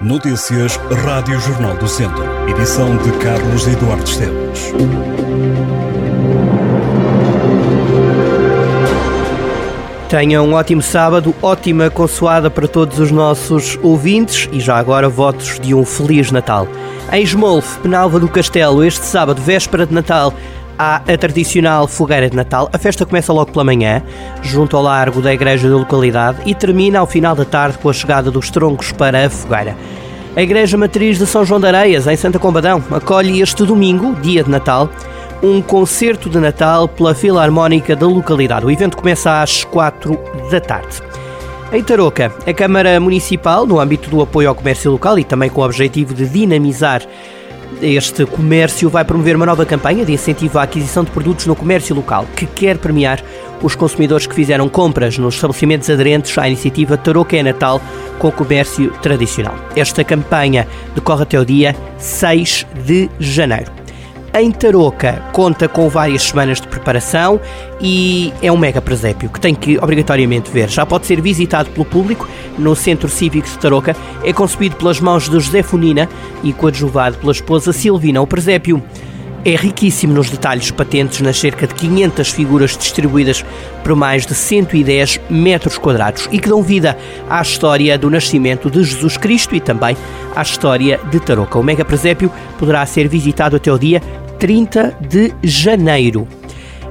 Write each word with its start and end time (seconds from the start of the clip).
Notícias 0.00 0.76
Rádio 1.04 1.38
Jornal 1.40 1.76
do 1.76 1.86
Centro. 1.86 2.24
Edição 2.48 2.96
de 2.96 3.12
Carlos 3.18 3.66
Eduardo 3.66 4.04
Esteves. 4.04 4.72
Tenham 10.08 10.48
um 10.48 10.54
ótimo 10.54 10.82
sábado, 10.82 11.34
ótima 11.40 11.88
consoada 11.90 12.50
para 12.50 12.66
todos 12.66 12.98
os 12.98 13.12
nossos 13.12 13.78
ouvintes 13.82 14.48
e 14.52 14.58
já 14.58 14.76
agora 14.76 15.08
votos 15.08 15.60
de 15.60 15.74
um 15.74 15.84
Feliz 15.84 16.30
Natal. 16.32 16.66
Em 17.12 17.22
Esmolfe, 17.22 17.78
Penalva 17.78 18.18
do 18.18 18.28
Castelo, 18.28 18.84
este 18.84 19.06
sábado, 19.06 19.40
véspera 19.40 19.86
de 19.86 19.94
Natal, 19.94 20.34
há 20.78 20.96
a 20.96 21.16
tradicional 21.16 21.86
fogueira 21.86 22.28
de 22.28 22.36
Natal. 22.36 22.68
A 22.72 22.78
festa 22.78 23.06
começa 23.06 23.32
logo 23.32 23.52
pela 23.52 23.64
manhã, 23.64 24.02
junto 24.42 24.76
ao 24.76 24.82
largo 24.82 25.20
da 25.20 25.32
igreja 25.32 25.68
da 25.68 25.76
localidade, 25.76 26.38
e 26.46 26.54
termina 26.54 26.98
ao 26.98 27.06
final 27.06 27.34
da 27.34 27.44
tarde 27.44 27.78
com 27.78 27.88
a 27.88 27.92
chegada 27.92 28.30
dos 28.30 28.50
troncos 28.50 28.92
para 28.92 29.26
a 29.26 29.30
fogueira. 29.30 29.76
A 30.36 30.42
Igreja 30.42 30.76
Matriz 30.76 31.16
de 31.16 31.26
São 31.26 31.44
João 31.44 31.60
de 31.60 31.68
Areias, 31.68 32.08
em 32.08 32.16
Santa 32.16 32.40
Combadão, 32.40 32.82
acolhe 32.90 33.40
este 33.40 33.64
domingo, 33.64 34.16
dia 34.16 34.42
de 34.42 34.50
Natal, 34.50 34.90
um 35.40 35.62
concerto 35.62 36.28
de 36.28 36.38
Natal 36.38 36.88
pela 36.88 37.14
Filarmónica 37.14 37.94
da 37.94 38.06
localidade. 38.06 38.66
O 38.66 38.70
evento 38.70 38.96
começa 38.96 39.40
às 39.40 39.62
4 39.62 40.18
da 40.50 40.60
tarde. 40.60 41.00
Em 41.72 41.82
Tarouca, 41.82 42.32
a 42.46 42.52
Câmara 42.52 42.98
Municipal, 42.98 43.66
no 43.66 43.78
âmbito 43.78 44.10
do 44.10 44.22
apoio 44.22 44.48
ao 44.48 44.54
comércio 44.54 44.90
local 44.90 45.18
e 45.18 45.24
também 45.24 45.50
com 45.50 45.60
o 45.60 45.64
objetivo 45.64 46.14
de 46.14 46.26
dinamizar 46.28 47.02
este 47.82 48.24
comércio 48.26 48.88
vai 48.88 49.04
promover 49.04 49.36
uma 49.36 49.46
nova 49.46 49.64
campanha 49.66 50.04
de 50.04 50.12
incentivo 50.12 50.58
à 50.58 50.62
aquisição 50.62 51.04
de 51.04 51.10
produtos 51.10 51.46
no 51.46 51.56
comércio 51.56 51.94
local, 51.94 52.26
que 52.36 52.46
quer 52.46 52.78
premiar 52.78 53.22
os 53.62 53.74
consumidores 53.74 54.26
que 54.26 54.34
fizeram 54.34 54.68
compras 54.68 55.16
nos 55.16 55.34
estabelecimentos 55.34 55.88
aderentes 55.88 56.36
à 56.36 56.46
iniciativa 56.46 56.96
Tarouca 56.96 57.36
é 57.36 57.42
Natal 57.42 57.80
com 58.18 58.28
o 58.28 58.32
comércio 58.32 58.90
tradicional. 59.02 59.54
Esta 59.74 60.04
campanha 60.04 60.66
decorre 60.94 61.22
até 61.22 61.38
o 61.38 61.44
dia 61.44 61.74
6 61.98 62.66
de 62.84 63.08
janeiro 63.18 63.83
em 64.34 64.50
Tarouca 64.50 65.22
conta 65.32 65.68
com 65.68 65.88
várias 65.88 66.24
semanas 66.24 66.60
de 66.60 66.66
preparação 66.66 67.40
e 67.80 68.32
é 68.42 68.50
um 68.50 68.56
mega 68.56 68.82
presépio 68.82 69.30
que 69.30 69.38
tem 69.38 69.54
que 69.54 69.78
obrigatoriamente 69.78 70.50
ver. 70.50 70.68
Já 70.68 70.84
pode 70.84 71.06
ser 71.06 71.20
visitado 71.20 71.70
pelo 71.70 71.84
público 71.84 72.28
no 72.58 72.74
Centro 72.74 73.08
Cívico 73.08 73.48
de 73.48 73.58
Tarouca. 73.58 73.96
É 74.24 74.32
concebido 74.32 74.74
pelas 74.76 74.98
mãos 75.00 75.28
de 75.28 75.38
José 75.38 75.62
Funina 75.62 76.08
e 76.42 76.52
coadjuvado 76.52 77.16
pela 77.18 77.32
esposa 77.32 77.72
Silvina. 77.72 78.20
O 78.20 78.26
presépio 78.26 78.82
é 79.44 79.56
riquíssimo 79.56 80.14
nos 80.14 80.30
detalhes 80.30 80.70
patentes 80.70 81.20
nas 81.20 81.38
cerca 81.38 81.66
de 81.66 81.74
500 81.74 82.30
figuras 82.30 82.76
distribuídas 82.76 83.44
por 83.82 83.94
mais 83.94 84.24
de 84.24 84.34
110 84.34 85.20
metros 85.28 85.76
quadrados 85.76 86.28
e 86.32 86.38
que 86.38 86.48
dão 86.48 86.62
vida 86.62 86.96
à 87.28 87.42
história 87.42 87.98
do 87.98 88.08
nascimento 88.08 88.70
de 88.70 88.82
Jesus 88.82 89.16
Cristo 89.16 89.54
e 89.54 89.60
também 89.60 89.96
à 90.34 90.42
história 90.42 90.98
de 91.10 91.20
Tarouca. 91.20 91.58
O 91.58 91.62
mega 91.62 91.84
presépio 91.84 92.32
poderá 92.58 92.84
ser 92.86 93.06
visitado 93.06 93.56
até 93.56 93.70
o 93.70 93.78
dia 93.78 94.00
30 94.38 94.96
de 95.00 95.32
janeiro. 95.42 96.26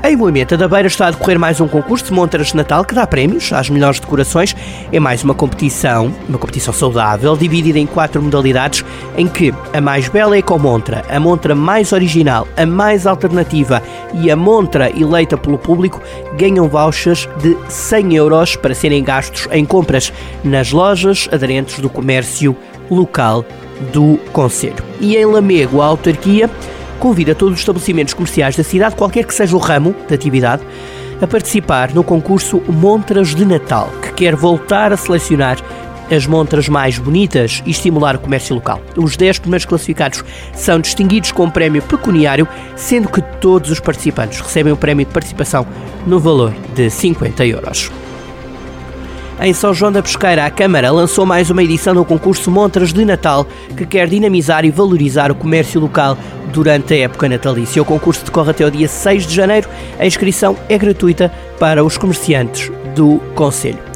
Em 0.00 0.16
Moimenta 0.16 0.56
da 0.56 0.68
Beira 0.68 0.86
está 0.86 1.08
a 1.08 1.10
decorrer 1.10 1.38
mais 1.38 1.60
um 1.60 1.66
concurso 1.66 2.04
de 2.04 2.12
montras 2.12 2.48
de 2.48 2.56
Natal 2.56 2.84
que 2.84 2.94
dá 2.94 3.04
prémios 3.04 3.52
às 3.52 3.68
melhores 3.68 3.98
decorações. 3.98 4.54
É 4.92 5.00
mais 5.00 5.24
uma 5.24 5.34
competição, 5.34 6.14
uma 6.28 6.38
competição 6.38 6.72
saudável, 6.72 7.36
dividida 7.36 7.80
em 7.80 7.86
quatro 7.86 8.22
modalidades, 8.22 8.84
em 9.16 9.26
que 9.26 9.52
a 9.72 9.80
mais 9.80 10.08
bela 10.08 10.36
é 10.36 10.40
com 10.40 10.56
montra, 10.56 11.04
a 11.10 11.18
montra 11.18 11.52
mais 11.52 11.92
original, 11.92 12.46
a 12.56 12.64
mais 12.64 13.08
alternativa 13.08 13.82
e 14.14 14.30
a 14.30 14.36
montra 14.36 14.88
eleita 14.88 15.36
pelo 15.36 15.58
público 15.58 16.00
ganham 16.36 16.68
vouchers 16.68 17.28
de 17.42 17.56
100 17.68 18.14
euros 18.14 18.56
para 18.56 18.74
serem 18.74 19.02
gastos 19.02 19.48
em 19.50 19.64
compras 19.64 20.12
nas 20.44 20.70
lojas 20.70 21.28
aderentes 21.32 21.80
do 21.80 21.90
comércio 21.90 22.56
local 22.88 23.44
do 23.92 24.18
Conselho. 24.32 24.82
E 25.00 25.16
em 25.16 25.24
Lamego, 25.24 25.82
a 25.82 25.86
autarquia 25.86 26.48
convida 26.98 27.34
todos 27.34 27.54
os 27.54 27.60
estabelecimentos 27.60 28.14
comerciais 28.14 28.56
da 28.56 28.64
cidade, 28.64 28.96
qualquer 28.96 29.24
que 29.24 29.34
seja 29.34 29.56
o 29.56 29.58
ramo 29.58 29.94
de 30.06 30.14
atividade, 30.14 30.62
a 31.20 31.26
participar 31.26 31.94
no 31.94 32.04
concurso 32.04 32.62
Montras 32.68 33.34
de 33.34 33.44
Natal, 33.44 33.90
que 34.02 34.12
quer 34.12 34.36
voltar 34.36 34.92
a 34.92 34.96
selecionar 34.96 35.58
as 36.10 36.26
montras 36.26 36.68
mais 36.68 36.98
bonitas 36.98 37.62
e 37.66 37.70
estimular 37.70 38.16
o 38.16 38.18
comércio 38.18 38.54
local. 38.54 38.80
Os 38.96 39.16
10 39.16 39.40
primeiros 39.40 39.66
classificados 39.66 40.24
são 40.54 40.80
distinguidos 40.80 41.32
com 41.32 41.44
um 41.44 41.50
prémio 41.50 41.82
pecuniário, 41.82 42.48
sendo 42.76 43.08
que 43.08 43.20
todos 43.20 43.70
os 43.70 43.80
participantes 43.80 44.40
recebem 44.40 44.72
o 44.72 44.76
um 44.76 44.78
prémio 44.78 45.04
de 45.04 45.12
participação 45.12 45.66
no 46.06 46.18
valor 46.18 46.54
de 46.74 46.88
50 46.88 47.46
euros. 47.46 47.90
Em 49.40 49.54
São 49.54 49.72
João 49.72 49.92
da 49.92 50.02
Pesqueira, 50.02 50.44
a 50.44 50.50
Câmara 50.50 50.90
lançou 50.90 51.24
mais 51.24 51.48
uma 51.48 51.62
edição 51.62 51.94
do 51.94 52.04
concurso 52.04 52.50
Montras 52.50 52.92
de 52.92 53.04
Natal, 53.04 53.46
que 53.76 53.86
quer 53.86 54.08
dinamizar 54.08 54.64
e 54.64 54.70
valorizar 54.70 55.30
o 55.30 55.34
comércio 55.34 55.80
local 55.80 56.18
durante 56.52 56.92
a 56.94 56.98
época 56.98 57.28
natalícia. 57.28 57.80
O 57.80 57.84
concurso 57.84 58.24
decorre 58.24 58.50
até 58.50 58.66
o 58.66 58.70
dia 58.70 58.88
6 58.88 59.28
de 59.28 59.34
janeiro. 59.36 59.68
A 59.96 60.04
inscrição 60.04 60.56
é 60.68 60.76
gratuita 60.76 61.32
para 61.60 61.84
os 61.84 61.96
comerciantes 61.96 62.72
do 62.96 63.20
Conselho. 63.36 63.87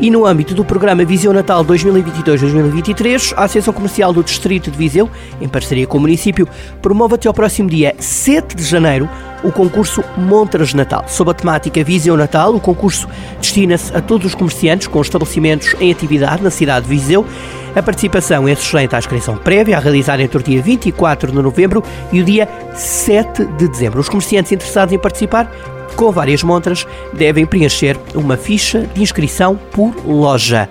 E 0.00 0.12
no 0.12 0.24
âmbito 0.24 0.54
do 0.54 0.64
programa 0.64 1.04
Viseu 1.04 1.32
Natal 1.32 1.64
2022-2023, 1.64 3.34
a 3.36 3.44
Associação 3.44 3.74
Comercial 3.74 4.12
do 4.12 4.22
Distrito 4.22 4.70
de 4.70 4.78
Viseu, 4.78 5.10
em 5.40 5.48
parceria 5.48 5.88
com 5.88 5.98
o 5.98 6.00
município, 6.00 6.48
promove 6.80 7.16
até 7.16 7.26
ao 7.26 7.34
próximo 7.34 7.68
dia 7.68 7.92
7 7.98 8.54
de 8.54 8.62
janeiro 8.62 9.08
o 9.42 9.50
concurso 9.50 10.04
Montras 10.16 10.72
Natal. 10.72 11.04
Sob 11.08 11.32
a 11.32 11.34
temática 11.34 11.82
Viseu 11.82 12.16
Natal, 12.16 12.54
o 12.54 12.60
concurso 12.60 13.08
destina-se 13.40 13.94
a 13.96 14.00
todos 14.00 14.28
os 14.28 14.34
comerciantes 14.36 14.86
com 14.86 15.00
estabelecimentos 15.00 15.74
em 15.80 15.90
atividade 15.90 16.44
na 16.44 16.50
cidade 16.50 16.86
de 16.86 16.94
Viseu. 16.94 17.26
A 17.74 17.82
participação 17.82 18.46
é 18.46 18.54
sujeita 18.54 18.94
à 18.94 18.98
inscrição 19.00 19.36
prévia, 19.36 19.78
a 19.78 19.80
realizar 19.80 20.20
entre 20.20 20.38
o 20.38 20.42
dia 20.42 20.62
24 20.62 21.32
de 21.32 21.42
novembro 21.42 21.82
e 22.12 22.20
o 22.20 22.24
dia 22.24 22.48
7 22.72 23.44
de 23.44 23.66
dezembro. 23.66 23.98
Os 23.98 24.08
comerciantes 24.08 24.52
interessados 24.52 24.94
em 24.94 24.98
participar 24.98 25.52
com 25.98 26.12
várias 26.12 26.44
montras, 26.44 26.86
devem 27.12 27.44
preencher 27.44 27.98
uma 28.14 28.36
ficha 28.36 28.88
de 28.94 29.02
inscrição 29.02 29.58
por 29.72 29.92
loja. 30.06 30.68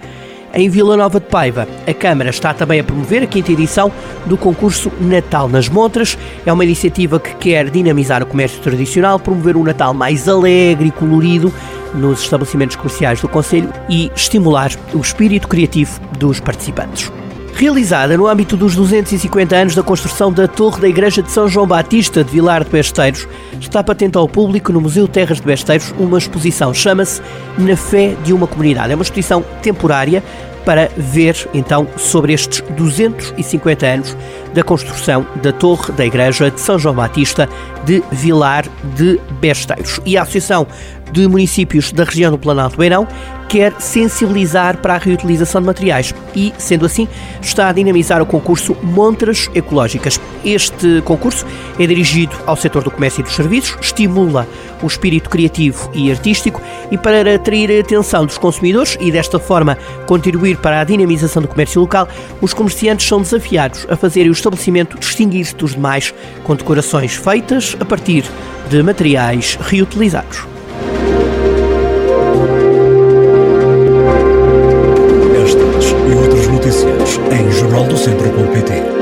Em 0.53 0.69
Vila 0.69 0.95
Nova 0.95 1.19
de 1.19 1.25
Paiva, 1.25 1.67
a 1.85 1.93
Câmara 1.93 2.29
está 2.29 2.53
também 2.53 2.79
a 2.79 2.83
promover 2.83 3.23
a 3.23 3.27
quinta 3.27 3.51
edição 3.51 3.91
do 4.25 4.37
concurso 4.37 4.89
Natal 5.01 5.49
nas 5.49 5.67
Montras. 5.67 6.17
É 6.45 6.53
uma 6.53 6.63
iniciativa 6.63 7.19
que 7.19 7.35
quer 7.35 7.69
dinamizar 7.69 8.23
o 8.23 8.25
comércio 8.25 8.61
tradicional, 8.61 9.19
promover 9.19 9.57
um 9.57 9.65
Natal 9.65 9.93
mais 9.93 10.29
alegre 10.29 10.87
e 10.87 10.91
colorido 10.91 11.53
nos 11.93 12.21
estabelecimentos 12.21 12.77
comerciais 12.77 13.19
do 13.19 13.27
Conselho 13.27 13.69
e 13.89 14.09
estimular 14.15 14.71
o 14.93 14.99
espírito 14.99 15.49
criativo 15.49 15.99
dos 16.17 16.39
participantes 16.39 17.11
realizada 17.57 18.15
no 18.15 18.27
âmbito 18.27 18.55
dos 18.55 18.75
250 18.75 19.55
anos 19.55 19.73
da 19.73 19.81
construção 19.81 20.31
da 20.31 20.47
Torre 20.47 20.79
da 20.79 20.87
Igreja 20.87 21.23
de 21.23 21.31
São 21.31 21.47
João 21.47 21.65
Batista 21.65 22.23
de 22.23 22.29
Vilar 22.29 22.63
de 22.63 22.69
Besteiros, 22.69 23.27
está 23.59 23.83
patente 23.83 24.15
ao 24.15 24.29
público 24.29 24.71
no 24.71 24.79
Museu 24.79 25.07
Terras 25.07 25.37
de 25.37 25.43
Besteiros 25.43 25.91
uma 25.97 26.19
exposição, 26.19 26.71
chama-se 26.71 27.19
Na 27.57 27.75
Fé 27.75 28.15
de 28.23 28.31
uma 28.31 28.45
Comunidade. 28.45 28.91
É 28.91 28.95
uma 28.95 29.01
exposição 29.01 29.43
temporária 29.63 30.23
para 30.63 30.91
ver 30.97 31.49
então 31.51 31.87
sobre 31.97 32.33
estes 32.33 32.61
250 32.75 33.85
anos 33.87 34.17
da 34.53 34.61
construção 34.63 35.25
da 35.41 35.51
Torre 35.51 35.93
da 35.93 36.05
Igreja 36.05 36.51
de 36.51 36.61
São 36.61 36.77
João 36.77 36.93
Batista 36.93 37.49
de 37.85 38.03
Vilar 38.11 38.65
de 38.95 39.19
Besteiros. 39.39 39.99
E 40.05 40.15
a 40.15 40.21
Associação 40.21 40.67
de 41.11 41.27
Municípios 41.27 41.91
da 41.91 42.03
região 42.03 42.31
do 42.31 42.37
Planalto 42.37 42.77
Beirão 42.77 43.07
quer 43.47 43.73
sensibilizar 43.79 44.77
para 44.77 44.95
a 44.95 44.97
reutilização 44.97 45.61
de 45.61 45.67
materiais 45.67 46.13
e, 46.35 46.53
sendo 46.57 46.85
assim, 46.85 47.07
está 47.41 47.69
a 47.69 47.71
dinamizar 47.71 48.21
o 48.21 48.25
concurso 48.25 48.75
Montras 48.83 49.49
Ecológicas. 49.55 50.19
Este 50.43 51.01
concurso 51.03 51.45
é 51.79 51.87
dirigido 51.87 52.35
ao 52.45 52.55
setor 52.55 52.83
do 52.83 52.91
comércio 52.91 53.21
e 53.21 53.23
dos 53.23 53.35
serviços, 53.35 53.77
estimula 53.81 54.47
o 54.81 54.87
espírito 54.87 55.29
criativo 55.29 55.89
e 55.93 56.11
artístico 56.11 56.61
e 56.91 56.97
para 56.97 57.35
atrair 57.35 57.71
a 57.71 57.79
atenção 57.79 58.25
dos 58.25 58.37
consumidores 58.37 58.97
e 58.99 59.11
desta 59.11 59.39
forma 59.39 59.77
contribuir 60.05 60.57
para 60.57 60.81
a 60.81 60.83
dinamização 60.83 61.41
do 61.41 61.47
comércio 61.47 61.81
local, 61.81 62.07
os 62.41 62.53
comerciantes 62.53 63.07
são 63.07 63.21
desafiados 63.21 63.87
a 63.89 63.95
fazer 63.95 64.27
o 64.27 64.31
estabelecimento 64.31 64.99
distinguir-se 64.99 65.55
dos 65.55 65.73
demais 65.73 66.13
com 66.43 66.55
decorações 66.55 67.15
feitas 67.15 67.75
a 67.79 67.85
partir 67.85 68.25
de 68.69 68.83
materiais 68.83 69.57
reutilizados. 69.61 70.56
E 76.09 76.15
outras 76.15 76.47
notícias 76.47 77.19
em 77.31 77.51
jornaldocentro.pt 77.51 78.96